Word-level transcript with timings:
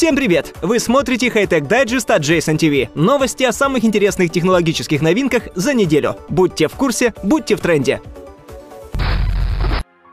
Всем 0.00 0.16
привет! 0.16 0.54
Вы 0.62 0.78
смотрите 0.78 1.28
Hightech 1.28 1.68
Digest 1.68 2.10
от 2.10 2.22
Jason 2.22 2.56
TV. 2.56 2.88
Новости 2.94 3.42
о 3.44 3.52
самых 3.52 3.84
интересных 3.84 4.32
технологических 4.32 5.02
новинках 5.02 5.48
за 5.54 5.74
неделю. 5.74 6.16
Будьте 6.30 6.68
в 6.68 6.72
курсе, 6.72 7.12
будьте 7.22 7.54
в 7.54 7.60
тренде. 7.60 8.00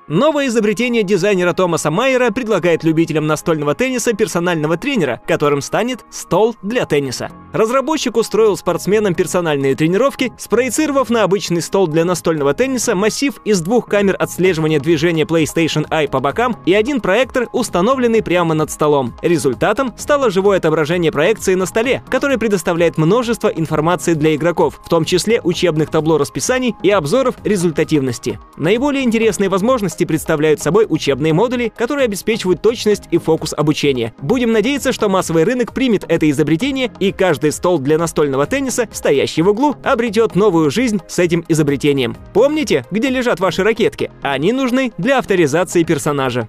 Новое 0.10 0.48
изобретение 0.48 1.04
дизайнера 1.04 1.52
Томаса 1.52 1.92
Майера 1.92 2.32
предлагает 2.32 2.86
любителям 2.86 3.28
настольного 3.28 3.76
тенниса 3.76 4.14
персонального 4.14 4.78
тренера, 4.78 5.22
которым 5.28 5.60
станет 5.60 6.06
стол 6.10 6.56
для 6.62 6.86
тенниса. 6.86 7.30
Разработчик 7.52 8.16
устроил 8.16 8.56
спортсменам 8.56 9.16
персональные 9.16 9.76
тренировки, 9.76 10.32
спроецировав 10.38 11.10
на 11.10 11.24
обычный 11.24 11.62
стол 11.62 11.88
для 11.88 12.06
настольного 12.06 12.54
тенниса 12.54 12.96
массив 12.96 13.34
из 13.44 13.60
двух 13.60 13.88
камер 13.88 14.16
отслеживания 14.18 14.80
движения 14.80 15.24
PlayStation 15.24 15.86
Eye 15.90 16.08
по 16.10 16.22
бокам 16.22 16.56
и 16.66 16.74
один 16.74 17.02
проектор, 17.02 17.50
установленный 17.52 18.24
прямо 18.24 18.54
над 18.54 18.72
столом. 18.72 19.14
Результатом 19.22 19.94
стало 19.98 20.30
живое 20.30 20.58
отображение 20.60 21.12
проекции 21.12 21.56
на 21.56 21.66
столе, 21.66 22.02
которое 22.10 22.38
предоставляет 22.38 22.98
множество 22.98 23.50
информации 23.50 24.14
для 24.14 24.36
игроков, 24.36 24.80
в 24.86 24.88
том 24.88 25.04
числе 25.04 25.42
учебных 25.42 25.90
табло 25.90 26.18
расписаний 26.18 26.76
и 26.82 26.92
обзоров 26.92 27.36
результативности. 27.44 28.40
Наиболее 28.56 29.04
интересные 29.04 29.50
возможности 29.50 29.97
части 29.98 30.06
представляют 30.06 30.62
собой 30.62 30.86
учебные 30.88 31.34
модули, 31.34 31.74
которые 31.76 32.06
обеспечивают 32.06 32.62
точность 32.62 33.04
и 33.10 33.18
фокус 33.18 33.54
обучения. 33.58 34.14
Будем 34.22 34.52
надеяться, 34.52 34.92
что 34.92 35.10
массовый 35.10 35.44
рынок 35.44 35.74
примет 35.74 36.06
это 36.08 36.30
изобретение, 36.30 36.92
и 37.00 37.12
каждый 37.12 37.52
стол 37.52 37.80
для 37.80 37.98
настольного 37.98 38.46
тенниса, 38.46 38.88
стоящий 38.92 39.42
в 39.42 39.50
углу, 39.50 39.76
обретет 39.84 40.36
новую 40.36 40.70
жизнь 40.70 41.00
с 41.08 41.18
этим 41.18 41.44
изобретением. 41.48 42.16
Помните, 42.34 42.86
где 42.92 43.10
лежат 43.10 43.40
ваши 43.40 43.64
ракетки? 43.64 44.12
Они 44.22 44.54
нужны 44.54 44.94
для 45.00 45.18
авторизации 45.18 45.84
персонажа. 45.84 46.48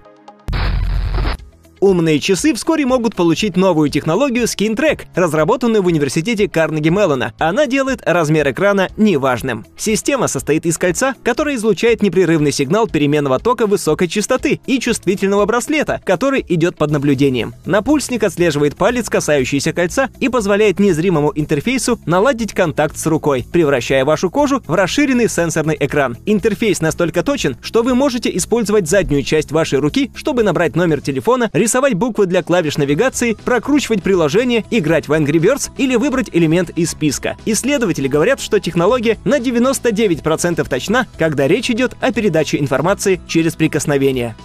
Умные 1.79 2.19
часы 2.19 2.53
вскоре 2.53 2.85
могут 2.85 3.15
получить 3.15 3.55
новую 3.55 3.89
технологию 3.89 4.43
Skin 4.45 4.75
Track, 4.75 5.03
разработанную 5.15 5.81
в 5.81 5.87
университете 5.87 6.49
Карнеги 6.49 6.89
Меллона. 6.89 7.33
Она 7.39 7.67
делает 7.67 8.01
размер 8.05 8.51
экрана 8.51 8.89
неважным. 8.97 9.65
Система 9.77 10.27
состоит 10.27 10.65
из 10.65 10.77
кольца, 10.77 11.15
которое 11.23 11.55
излучает 11.55 12.01
непрерывный 12.01 12.51
сигнал 12.51 12.87
переменного 12.87 13.39
тока 13.39 13.65
высокой 13.65 14.09
частоты 14.09 14.59
и 14.65 14.79
чувствительного 14.79 15.45
браслета, 15.45 16.01
который 16.05 16.45
идет 16.49 16.75
под 16.75 16.91
наблюдением. 16.91 17.53
Напульсник 17.65 18.23
отслеживает 18.23 18.75
палец, 18.75 19.09
касающийся 19.09 19.71
кольца, 19.71 20.09
и 20.19 20.27
позволяет 20.27 20.79
незримому 20.79 21.31
интерфейсу 21.33 21.99
наладить 22.05 22.53
контакт 22.53 22.97
с 22.97 23.05
рукой, 23.05 23.45
превращая 23.49 24.03
вашу 24.03 24.29
кожу 24.29 24.61
в 24.67 24.73
расширенный 24.73 25.29
сенсорный 25.29 25.77
экран. 25.79 26.17
Интерфейс 26.25 26.81
настолько 26.81 27.23
точен, 27.23 27.55
что 27.61 27.83
вы 27.83 27.95
можете 27.95 28.35
использовать 28.35 28.89
заднюю 28.89 29.23
часть 29.23 29.51
вашей 29.51 29.79
руки, 29.79 30.11
чтобы 30.13 30.43
набрать 30.43 30.75
номер 30.75 30.99
телефона, 30.99 31.49
рисовать 31.69 31.93
буквы 31.93 32.25
для 32.25 32.41
клавиш 32.41 32.77
навигации, 32.77 33.37
прокручивать 33.45 34.01
приложение, 34.01 34.65
играть 34.71 35.07
в 35.07 35.11
Angry 35.11 35.37
Birds 35.37 35.69
или 35.77 35.95
выбрать 35.95 36.31
элемент 36.33 36.71
из 36.71 36.89
списка. 36.89 37.37
Исследователи 37.45 38.07
говорят, 38.07 38.41
что 38.41 38.59
технология 38.59 39.19
на 39.23 39.37
99% 39.37 40.67
точна, 40.67 41.05
когда 41.19 41.47
речь 41.47 41.69
идет 41.69 41.95
о 42.01 42.11
передаче 42.11 42.57
информации 42.57 43.21
через 43.27 43.53
прикосновение. 43.53 44.35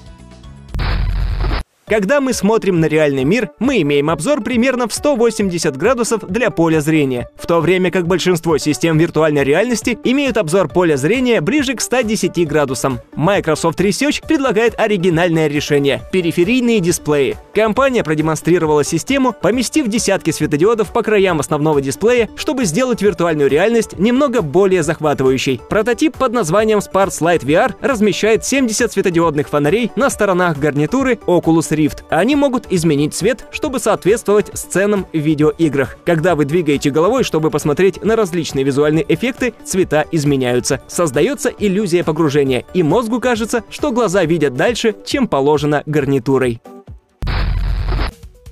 Когда 1.87 2.23
мы 2.23 2.33
смотрим 2.33 2.81
на 2.81 2.87
реальный 2.87 3.25
мир, 3.25 3.51
мы 3.59 3.83
имеем 3.83 4.09
обзор 4.09 4.41
примерно 4.43 4.89
в 4.89 4.95
180 4.95 5.77
градусов 5.77 6.27
для 6.27 6.51
поля 6.51 6.81
зрения, 6.81 7.29
в 7.37 7.47
то 7.47 7.61
время 7.61 7.91
как 7.91 8.07
большинство 8.07 8.57
систем 8.57 8.97
виртуальной 8.97 9.45
реальности 9.45 9.99
имеют 10.03 10.39
обзор 10.39 10.69
поля 10.69 10.97
зрения 10.97 11.43
ближе 11.43 11.75
к 11.75 11.83
110 11.83 12.49
градусам. 12.49 13.01
Microsoft 13.17 13.81
Research 13.81 14.27
предлагает 14.27 14.81
оригинальное 14.81 15.47
решение– 15.47 16.01
периферийные 16.13 16.81
дисплеи. 16.81 17.37
Компания 17.55 18.03
продемонстрировала 18.03 18.83
систему, 18.83 19.35
поместив 19.35 19.87
десятки 19.89 20.31
светодиодов 20.31 20.91
по 20.91 21.03
краям 21.03 21.39
основного 21.39 21.83
дисплея, 21.83 22.31
чтобы 22.35 22.65
сделать 22.65 23.03
виртуальную 23.03 23.51
реальность 23.51 23.99
немного 23.99 24.41
более 24.41 24.83
захватывающей. 24.83 25.61
Прототип 25.69 26.17
под 26.17 26.33
названием 26.33 26.79
Sparks 26.79 27.21
Light 27.21 27.45
VR 27.45 27.75
размещает 27.83 28.43
70 28.43 28.91
светодиодных 28.91 29.51
фонарей 29.51 29.93
на 29.97 30.09
сторонах 30.09 30.59
гарнитуры 30.59 31.19
Oculus 31.27 31.74
Rift. 31.75 32.05
Они 32.11 32.37
могут 32.37 32.71
изменить 32.73 33.15
цвет, 33.15 33.47
чтобы 33.51 33.79
соответствовать 33.79 34.51
сценам 34.55 35.07
в 35.13 35.19
видеоиграх. 35.19 35.97
Когда 36.05 36.35
вы 36.35 36.45
двигаете 36.45 36.91
головой, 36.91 37.25
чтобы 37.25 37.51
посмотреть 37.51 38.03
на 38.05 38.17
различные 38.17 38.65
визуальные 38.65 39.05
эффекты, 39.09 39.55
цвета 39.65 40.05
изменяются. 40.13 40.81
Создается 40.87 41.51
иллюзия 41.51 42.05
погружения, 42.05 42.65
и 42.75 42.83
мозгу 42.83 43.21
кажется, 43.21 43.65
что 43.71 43.93
глаза 43.93 44.25
видят 44.25 44.55
дальше, 44.55 44.95
чем 45.05 45.29
положено 45.29 45.83
гарнитурой. 45.87 46.61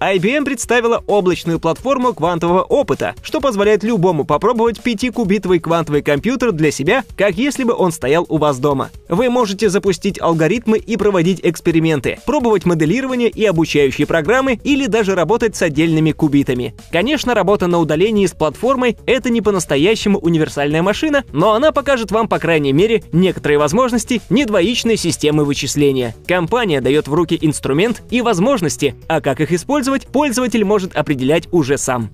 IBM 0.02 0.44
представила 0.44 1.04
облачную 1.06 1.60
платформу 1.60 2.12
квантового 2.12 2.62
опыта, 2.62 3.14
что 3.22 3.40
позволяет 3.40 3.84
любому 3.84 4.24
попробовать 4.24 4.80
5-кубитовый 4.84 5.60
квантовый 5.60 6.02
компьютер 6.02 6.50
для 6.50 6.72
себя, 6.72 7.04
как 7.16 7.36
если 7.36 7.62
бы 7.62 7.72
он 7.72 7.92
стоял 7.92 8.26
у 8.28 8.38
вас 8.38 8.58
дома. 8.58 8.90
Вы 9.08 9.30
можете 9.30 9.68
запустить 9.70 10.20
алгоритмы 10.20 10.78
и 10.78 10.96
проводить 10.96 11.38
эксперименты, 11.44 12.18
пробовать 12.26 12.64
моделирование 12.64 13.28
и 13.30 13.44
обучающие 13.44 14.04
программы 14.04 14.58
или 14.64 14.86
даже 14.86 15.14
работать 15.14 15.54
с 15.54 15.62
отдельными 15.62 16.10
кубитами. 16.10 16.74
Конечно, 16.90 17.32
работа 17.32 17.68
на 17.68 17.78
удалении 17.78 18.26
с 18.26 18.32
платформой— 18.32 18.96
это 19.06 19.30
не 19.30 19.40
по-настоящему 19.40 20.18
универсальная 20.18 20.82
машина, 20.82 21.22
но 21.32 21.52
она 21.52 21.70
покажет 21.70 22.10
вам, 22.10 22.26
по 22.26 22.40
крайней 22.40 22.72
мере, 22.72 23.04
некоторые 23.12 23.58
возможности 23.58 24.20
недвоичной 24.30 24.96
системы 24.96 25.44
вычисления. 25.44 26.16
Компания 26.26 26.80
дает 26.80 27.06
в 27.06 27.14
руки 27.14 27.38
инструмент 27.40 28.02
и 28.10 28.20
возможности, 28.20 28.96
а 29.06 29.20
как 29.20 29.40
их 29.40 29.52
использовать, 29.52 29.91
использовать, 29.92 30.06
пользователь 30.06 30.64
может 30.64 30.96
определять 30.96 31.48
уже 31.52 31.76
сам. 31.78 32.10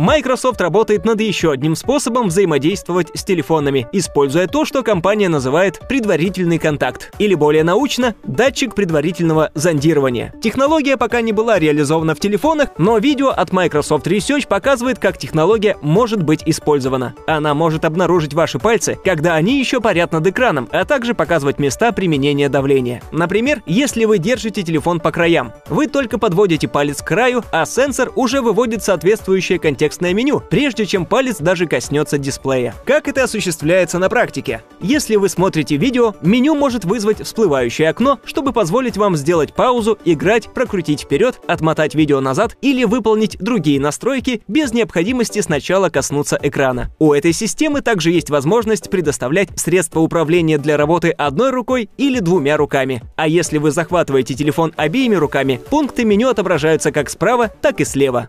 Microsoft 0.00 0.62
работает 0.62 1.04
над 1.04 1.20
еще 1.20 1.52
одним 1.52 1.76
способом 1.76 2.28
взаимодействовать 2.28 3.08
с 3.12 3.22
телефонами, 3.22 3.86
используя 3.92 4.46
то, 4.46 4.64
что 4.64 4.82
компания 4.82 5.28
называет 5.28 5.78
предварительный 5.90 6.58
контакт, 6.58 7.12
или 7.18 7.34
более 7.34 7.64
научно— 7.64 8.14
датчик 8.24 8.74
предварительного 8.74 9.50
зондирования. 9.54 10.32
Технология 10.40 10.96
пока 10.96 11.20
не 11.20 11.32
была 11.32 11.58
реализована 11.58 12.14
в 12.14 12.18
телефонах, 12.18 12.70
но 12.78 12.96
видео 12.96 13.28
от 13.28 13.52
Microsoft 13.52 14.06
Research 14.06 14.48
показывает, 14.48 14.98
как 14.98 15.18
технология 15.18 15.76
может 15.82 16.22
быть 16.22 16.44
использована. 16.46 17.14
Она 17.26 17.52
может 17.52 17.84
обнаружить 17.84 18.32
ваши 18.32 18.58
пальцы, 18.58 18.98
когда 19.04 19.34
они 19.34 19.58
еще 19.58 19.82
парят 19.82 20.12
над 20.12 20.26
экраном, 20.26 20.66
а 20.72 20.86
также 20.86 21.12
показывать 21.12 21.58
места 21.58 21.92
применения 21.92 22.48
давления. 22.48 23.02
Например, 23.12 23.62
если 23.66 24.06
вы 24.06 24.16
держите 24.16 24.62
телефон 24.62 24.98
по 24.98 25.12
краям, 25.12 25.52
вы 25.68 25.88
только 25.88 26.16
подводите 26.16 26.68
палец 26.68 27.02
к 27.02 27.06
краю, 27.06 27.44
а 27.52 27.66
сенсор 27.66 28.10
уже 28.16 28.40
выводит 28.40 28.82
соответствующее 28.82 29.58
контекст 29.58 29.89
контекстное 29.90 30.14
меню, 30.14 30.40
прежде 30.40 30.86
чем 30.86 31.04
палец 31.04 31.38
даже 31.38 31.66
коснется 31.66 32.16
дисплея. 32.16 32.74
Как 32.84 33.08
это 33.08 33.24
осуществляется 33.24 33.98
на 33.98 34.08
практике? 34.08 34.62
Если 34.80 35.16
вы 35.16 35.28
смотрите 35.28 35.76
видео, 35.76 36.14
меню 36.22 36.54
может 36.54 36.84
вызвать 36.84 37.24
всплывающее 37.24 37.88
окно, 37.88 38.20
чтобы 38.24 38.52
позволить 38.52 38.96
вам 38.96 39.16
сделать 39.16 39.52
паузу, 39.52 39.98
играть, 40.04 40.48
прокрутить 40.54 41.00
вперед, 41.02 41.40
отмотать 41.48 41.96
видео 41.96 42.20
назад 42.20 42.56
или 42.62 42.84
выполнить 42.84 43.36
другие 43.38 43.80
настройки 43.80 44.42
без 44.46 44.72
необходимости 44.72 45.40
сначала 45.40 45.88
коснуться 45.88 46.38
экрана. 46.40 46.90
У 47.00 47.12
этой 47.12 47.32
системы 47.32 47.80
также 47.80 48.12
есть 48.12 48.30
возможность 48.30 48.90
предоставлять 48.90 49.48
средства 49.56 50.00
управления 50.00 50.58
для 50.58 50.76
работы 50.76 51.10
одной 51.10 51.50
рукой 51.50 51.90
или 51.96 52.20
двумя 52.20 52.56
руками. 52.56 53.02
А 53.16 53.26
если 53.26 53.58
вы 53.58 53.72
захватываете 53.72 54.34
телефон 54.34 54.72
обеими 54.76 55.16
руками, 55.16 55.60
пункты 55.68 56.04
меню 56.04 56.28
отображаются 56.28 56.92
как 56.92 57.10
справа, 57.10 57.48
так 57.60 57.80
и 57.80 57.84
слева. 57.84 58.28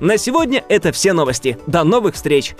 На 0.00 0.16
сегодня 0.18 0.64
это 0.68 0.92
все 0.92 1.12
новости. 1.12 1.58
До 1.66 1.84
новых 1.84 2.14
встреч! 2.14 2.54